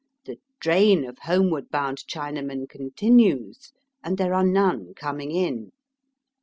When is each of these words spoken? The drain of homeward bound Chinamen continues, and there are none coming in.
The 0.25 0.39
drain 0.59 1.05
of 1.05 1.19
homeward 1.19 1.69
bound 1.69 1.99
Chinamen 2.09 2.67
continues, 2.67 3.71
and 4.03 4.17
there 4.17 4.33
are 4.33 4.43
none 4.43 4.95
coming 4.95 5.29
in. 5.31 5.73